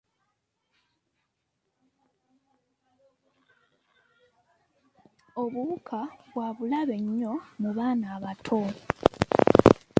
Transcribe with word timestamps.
Obuwuka 5.43 6.01
bwa 6.31 6.49
bulabe 6.55 6.95
nnyo 7.05 7.33
mu 7.61 7.69
baana 7.77 8.05
abato. 8.15 8.59